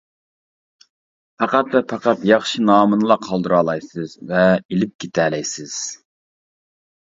پەقەت 1.41 1.75
ۋە 1.75 1.81
پەقەت 1.91 2.23
ياخشى 2.29 2.61
نامنىلا 2.69 3.17
قالدۇرالايسىز 3.27 4.17
ۋە 4.33 4.41
ئېلىپ 4.57 4.97
كېتەلەيسىز. 5.05 5.77